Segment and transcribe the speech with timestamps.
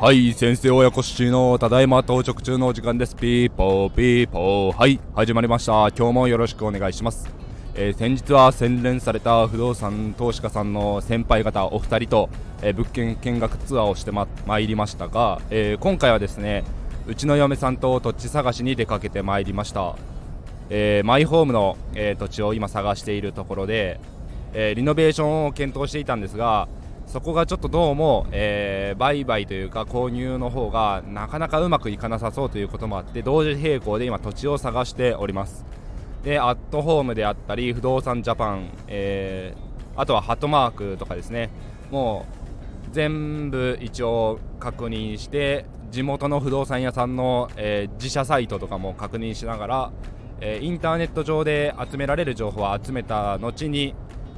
[0.00, 3.14] はい先生親子七のただいま到着中のお時間です。
[3.14, 4.76] ピーポーピーポー。
[4.76, 5.74] はい始まりました。
[5.90, 7.28] 今日もよろしくお願いします。
[7.76, 12.28] えー、先日は洗練された不動産投資家さんの先輩方お二人と、
[12.62, 14.26] えー、物件見学ツアーをしてま
[14.58, 16.64] いりましたが、えー、今回はですね
[17.06, 19.94] うちの嫁さんと土地探しに出かけてまいりました、
[20.68, 24.00] えマイホームの、え土地を今探しているところで、
[24.58, 26.66] えリノベーションを検討していたんですが
[27.04, 35.64] そこがちょっとどうも、えー、売買というか購入の方がなかなかうまくいかなさそうということもあって同時並行で今土地を探しております。
[36.24, 41.50] でアットホームであったり不動産ジャパン、えー、あとはハットマークとかですね。
[41.90, 42.26] も
[42.90, 49.92] う全部一応確認して地元の不動産屋さんの、えー、自社サイトとかも確認しながら、
[50.40, 53.94] え、インターネット上で集められる情報を集めた後に、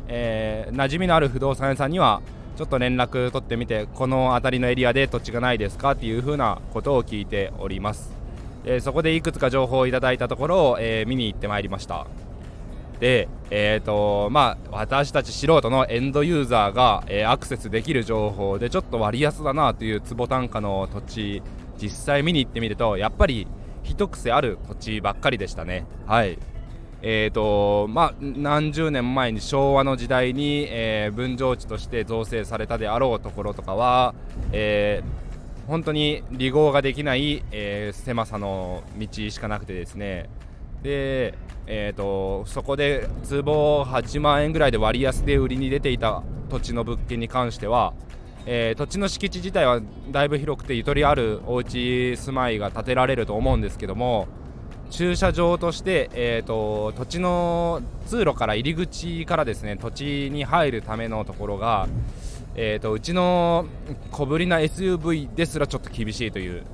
[0.08, 2.22] えー、馴染みのある不動産屋さんには
[2.56, 8.10] ちょっと連絡取ってみてこの辺りのエリアで土地がないですかっていう風なことを聞いております、
[8.64, 12.06] え、そこでいくつか情報をいただいたところを、え、見に行ってまいりました。
[13.00, 21.42] で、えーとまあ、私たち素人のエンドユーザーが、えー、アクセスできる情報でちょっと割安だなという坪単価の土地
[21.80, 23.46] 実際見に行ってみるとやっぱり
[23.84, 25.86] 一癖ある土地ばっかりでしたね。
[26.06, 26.38] はい。
[27.00, 34.14] えーとまあ、何十年前に昭和の時代に、えー、分譲地として造成されたであろうところとかは、
[34.52, 40.28] えー、本当に離合ができない、えー、狭さの道しかなくてですね。
[40.82, 41.34] で、
[41.66, 47.94] えーと、そこで坪8万円ぐらいで割安で売りに出ていた土地の物件に関しては、
[48.46, 54.26] え土地の敷地自体はだいぶ広くてゆとりあるお家住まいが建てられると思うんですけども
[54.90, 61.88] 駐車場として、えーと、土地の通路から入り口からですね土地に入るためのところが、
[62.54, 63.66] えーと、うちの
[64.10, 66.64] 小ぶりな SUV ですらちょっと厳しいという。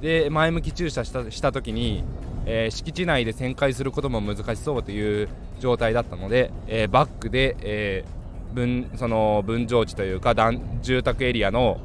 [0.00, 2.04] で前向き駐車したした時に、
[2.44, 5.28] えー、敷地内で旋回することも難しそうという
[5.60, 10.34] 状態だったので、えー、バックで、えー、分その分譲地というか
[10.82, 11.80] 住宅エリアの、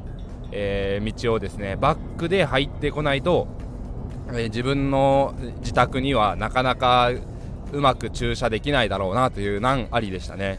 [0.52, 3.46] え道をですねバックで入ってこないと
[4.34, 7.10] え自分の自宅にはなかなか
[7.72, 10.58] うまく駐車できないだろうなという難ありでしたね。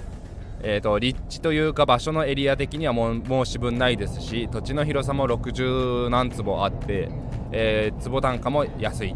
[0.63, 7.09] えーと、立地というか場所のエリア的にはもう申し分ないですし土地の広さも60何坪あって、
[7.51, 9.15] えー、坪単価も安い。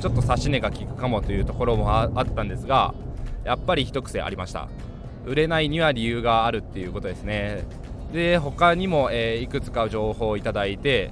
[0.00, 2.94] ちょっと差し値が効くかもというところもあったんですが
[3.44, 4.68] やっぱり一癖ありました。
[5.24, 7.64] 売れないには理由があるっていうことですね。
[8.12, 11.10] で他にも、えー、いくつか情報をいただいて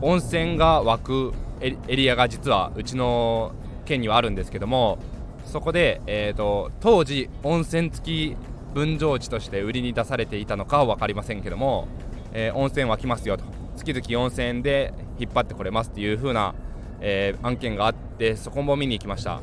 [0.00, 3.52] 温泉が湧くエリアが実はうちの
[3.84, 4.98] 県にはあるんですけども
[5.46, 8.36] そこで、えーと、当時温泉付き
[8.74, 11.88] 分譲地として売りに出されていたのかは分かりませんけども、
[12.32, 13.44] えー、温泉湧きますよと。
[13.76, 16.54] 月々温泉で引っ張ってこれますっていう風な、
[17.00, 19.40] えー、案件があってそこも見に行きました。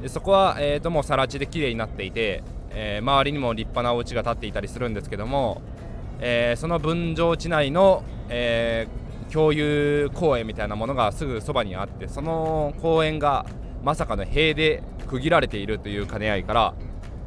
[0.00, 5.60] でそこは、えーと、もう更地で綺麗になっていて、えー、周りにも立派なお家が建っていたりするんですけども、
[6.20, 8.86] えその分譲地内の、え
[9.32, 13.46] 共有公園みたいなものがすぐそばにあってその公園が
[13.82, 16.74] まさかの塀で区切られているという兼ね合いから、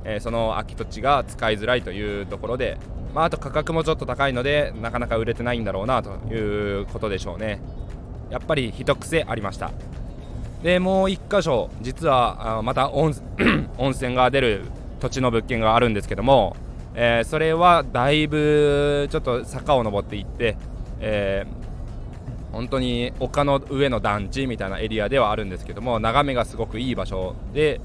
[0.04, 2.78] えー、その空き土地が使いづらいというところで、
[3.14, 7.60] まあ、あと価格もちょっと高いのでなかなか売れてないんだろうなということでしょうね。
[8.30, 9.72] やっぱり一癖ありました。
[10.64, 13.14] でもう1箇所実はまた 温
[13.92, 14.62] 泉が出る
[15.00, 16.56] 土地の物件があるんですけども、
[16.96, 20.56] えー、それはだいぶちょっと坂を登っていって、
[21.00, 21.64] えー
[22.54, 27.82] 本当に丘の上の団地みたいなエリアではあるんですけども眺めがすごくいい場所で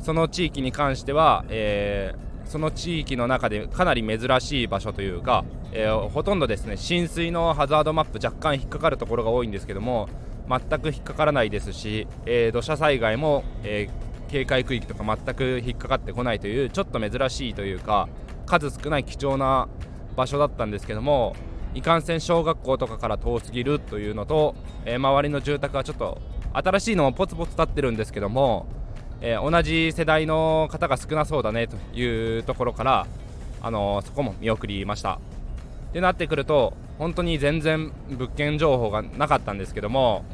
[0.00, 10.08] その地域に関しては、えー、その地域の中でかなり珍しい場所というか、えー、ほとんどですね浸水のハザードマップ若干引っかかるところが多いんですけども
[10.48, 13.88] 全く引っかからないですし、えー、土砂災害も、え
[14.30, 18.08] 警戒区域とか全く引っかかってこないというちょっと珍しいというか
[18.46, 19.68] 数少ない貴重な
[20.16, 21.34] 場所だったんですけども
[21.74, 26.20] いかんせん小学校とかから遠すぎるというのと、えー、周りの住宅はちょっと
[26.52, 28.66] 新しいのもポツポツ建ってるんですけども、
[29.20, 33.06] えー、同じ世代の方が少なそうだねというところから、
[33.62, 35.20] あのー、そこも見送りました。
[35.90, 40.24] ってなってくると本当に全然物件情報がなかったんですけども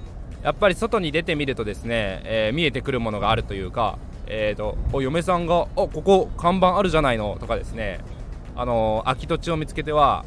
[0.43, 8.01] やっぱり外に出てみるとですね、えー、見えてくるものがあるというか、えーと、お嫁さんが「おここ看板あるじゃないの」とかですね
[8.55, 10.25] あの空き土地を見つけては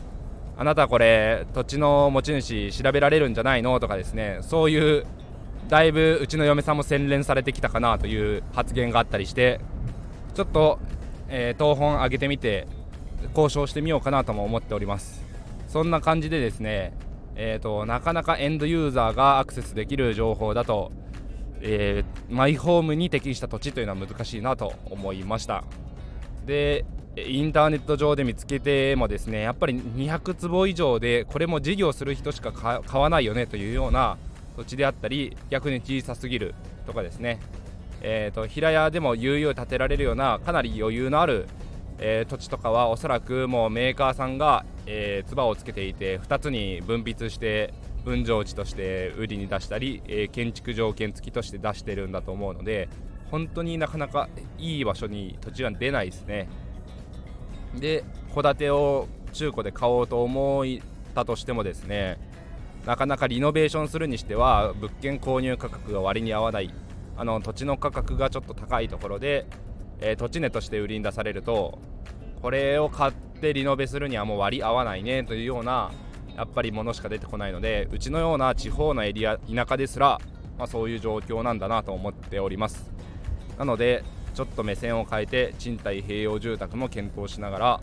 [0.59, 3.79] あなたこれ土地の持ち主調べられるんじゃないの？
[3.79, 4.39] とかですね。
[4.41, 5.05] そういう
[5.69, 9.59] だいぶうちの嫁さんも洗練されてきたかなという発言があったりして
[10.35, 10.77] ちょっと
[11.29, 12.67] えー、東本上げてみて
[13.35, 15.23] 交渉してみようかなとも思っております。
[15.67, 16.93] そんな感じでですね
[17.41, 20.91] えーと、なかなかエンドユーザーがアクセスできる情報だと、
[21.61, 25.63] えー、マイホームに適した土地というのは難しいなと思いました。
[26.45, 26.83] で
[27.27, 34.17] インターネット上で見つけてもですねやっぱり200坪以上でこれも事業する人しか買わないよねというような
[34.55, 36.53] 土地であったり逆に小さすぎる
[36.85, 37.39] とかですね、
[38.01, 41.47] えーと、平屋でも悠々建てられるようなかなり余裕のある、
[41.99, 47.73] えー、土地とかはおそらくもうメーカーさんが、えー、をつけていて2つに分泌して
[48.03, 52.89] 分譲地として売りに出したり、えー、建築条件付きとして出してるんだと思うので
[53.31, 56.49] 本当になかなかいい場所に土地は出ないですね。
[57.75, 60.65] で戸建てを中古で買おうと思っ
[61.13, 62.17] たとしてもですね
[62.85, 66.73] なかなかリノベーションするにしては物件購入価格が割に合わない。
[67.17, 69.45] あの土地の価格がちょっと高いところで、
[69.99, 71.77] えー、土地値として売りに出されると
[72.41, 75.91] これを買ってリノベするにはもう割り合わないねというような
[76.37, 80.21] やっぱりものしか出てこないのでうちのような地方のエリア田舎ですら、
[80.57, 82.89] まあ、そういう状況なんだなと思っております。
[83.57, 84.05] なので
[84.39, 87.81] ちょっと目線を変えて賃貸併用住宅も検討しながら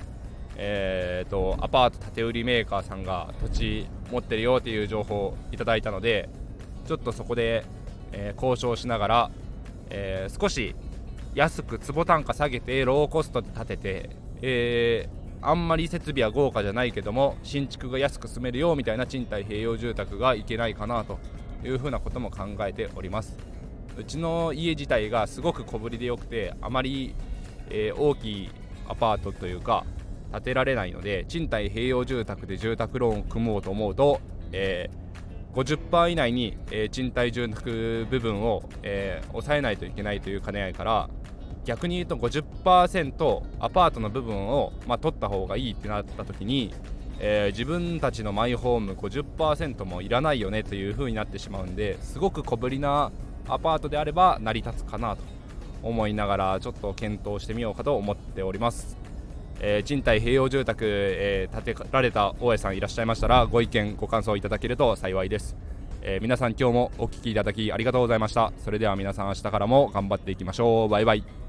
[0.59, 6.31] えーと、アパート建て売りメーカーさんが土地持ってるよっていう情報をいただいたので
[6.87, 7.67] ちょっとそこで、
[8.13, 9.31] えー、交渉しながら、
[9.91, 10.75] えー、少し
[11.35, 14.11] 安く坪単価下げてローコストで建てて、
[14.41, 21.19] えー、あんまり設備は豪華じゃないけども新築が安く住めるよみたいな賃貸併用住宅がいけないかなと
[21.63, 23.37] いうふうなことも考えております。
[23.97, 27.15] うちの家自体がすごく小ぶりでよくてあまり、
[27.71, 28.51] え大きい
[28.89, 29.85] アパートというか
[30.33, 34.21] 建てられないので賃貸併用住宅で住宅ローンを組もうと思うと、
[34.53, 41.09] えー、50%以内に、えー、賃貸住宅部分を、えー、抑えないといけないという兼ね合いから
[41.65, 46.73] 逆に言うと50%アパートの部分を、まあ、取った方がいいってなった時に、
[47.19, 53.11] えー、自分たちのマイホーム50%もいらないよねという風になってしまうんですごく小ぶりな
[53.49, 55.23] アパートであれば成り立つかなと
[55.83, 58.97] 思いながらちょっと検討してみようかと思っております。
[59.61, 65.57] えー、賃貸併用住宅、えー、建てられた大江さんいらっしゃいましたらご意見ご感想いただけると幸いです、
[66.03, 68.53] えー、皆さん今日もお聴きいただきありがとうございました。
[68.59, 70.89] それでは皆さん明日からも頑張っていきましょう。
[70.89, 71.46] バイバイ。